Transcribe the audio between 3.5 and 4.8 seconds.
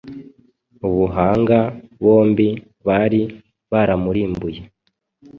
baramurimbuye